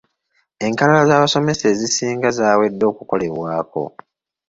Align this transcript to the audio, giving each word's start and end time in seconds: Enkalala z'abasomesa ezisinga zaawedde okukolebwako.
Enkalala 0.65 1.03
z'abasomesa 1.09 1.63
ezisinga 1.73 2.27
zaawedde 2.37 2.83
okukolebwako. 2.91 3.83